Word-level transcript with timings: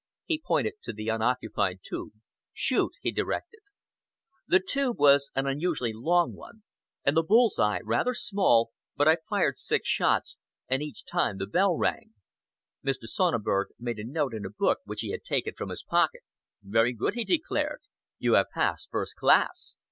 He 0.25 0.41
pointed 0.43 0.81
to 0.81 0.93
the 0.93 1.09
unoccupied 1.09 1.81
tube. 1.83 2.13
"Shoot!" 2.53 2.93
he 3.01 3.11
directed. 3.11 3.59
The 4.47 4.59
tube 4.59 4.97
was 4.97 5.29
an 5.35 5.45
unusually 5.45 5.93
long 5.93 6.33
one, 6.33 6.63
and 7.05 7.15
the 7.15 7.21
bull's 7.21 7.59
eye 7.59 7.81
rather 7.83 8.15
small, 8.15 8.71
but 8.97 9.07
I 9.07 9.17
fired 9.29 9.59
six 9.59 9.87
shots, 9.87 10.39
and 10.67 10.81
each 10.81 11.05
time 11.05 11.37
the 11.37 11.45
bell 11.45 11.77
rang. 11.77 12.15
Mr. 12.83 13.03
Sonneberg 13.05 13.67
made 13.77 13.99
a 13.99 14.03
note 14.03 14.33
in 14.33 14.43
a 14.43 14.49
book 14.49 14.79
which 14.85 15.01
he 15.01 15.11
had 15.11 15.21
taken 15.23 15.53
from 15.53 15.69
his 15.69 15.83
pocket. 15.83 16.23
"Very 16.63 16.93
good," 16.93 17.13
he 17.13 17.23
declared, 17.23 17.81
"You 18.17 18.33
have 18.33 18.49
passed 18.51 18.89
first 18.89 19.15
class. 19.15 19.75